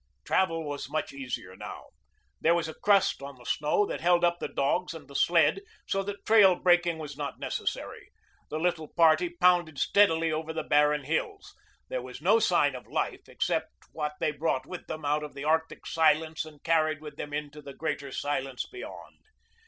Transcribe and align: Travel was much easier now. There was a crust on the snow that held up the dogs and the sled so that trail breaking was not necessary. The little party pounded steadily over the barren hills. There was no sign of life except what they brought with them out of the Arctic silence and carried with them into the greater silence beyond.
Travel 0.25 0.63
was 0.63 0.89
much 0.89 1.13
easier 1.13 1.55
now. 1.55 1.89
There 2.39 2.55
was 2.55 2.67
a 2.67 2.73
crust 2.73 3.21
on 3.21 3.35
the 3.35 3.45
snow 3.45 3.85
that 3.85 4.01
held 4.01 4.25
up 4.25 4.39
the 4.39 4.47
dogs 4.47 4.95
and 4.95 5.07
the 5.07 5.15
sled 5.15 5.61
so 5.87 6.01
that 6.01 6.25
trail 6.25 6.55
breaking 6.55 6.97
was 6.97 7.15
not 7.15 7.37
necessary. 7.37 8.09
The 8.49 8.57
little 8.57 8.87
party 8.87 9.29
pounded 9.29 9.77
steadily 9.77 10.31
over 10.31 10.53
the 10.53 10.63
barren 10.63 11.03
hills. 11.03 11.53
There 11.87 12.01
was 12.01 12.19
no 12.19 12.39
sign 12.39 12.73
of 12.73 12.87
life 12.87 13.29
except 13.29 13.69
what 13.91 14.13
they 14.19 14.31
brought 14.31 14.65
with 14.65 14.87
them 14.87 15.05
out 15.05 15.21
of 15.21 15.35
the 15.35 15.43
Arctic 15.43 15.85
silence 15.85 16.45
and 16.45 16.63
carried 16.63 16.99
with 16.99 17.15
them 17.17 17.31
into 17.31 17.61
the 17.61 17.75
greater 17.75 18.11
silence 18.11 18.65
beyond. 18.65 19.19